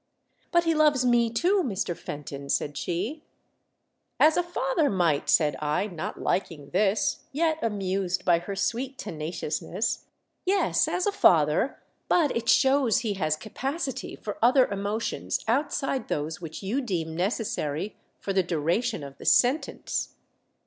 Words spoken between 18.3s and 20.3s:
the duration of the Sentence."